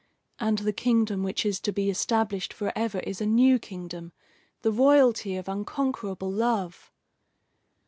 [0.39, 4.13] And the kingdom which is to be established forever is a new kingdom,
[4.63, 6.91] the royalty of unconquerable love.